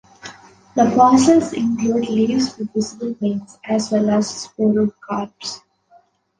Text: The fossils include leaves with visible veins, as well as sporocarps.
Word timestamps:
The 0.73 0.89
fossils 0.97 1.53
include 1.53 2.09
leaves 2.09 2.57
with 2.57 2.73
visible 2.73 3.13
veins, 3.13 3.59
as 3.63 3.91
well 3.91 4.09
as 4.09 4.47
sporocarps. 4.47 5.59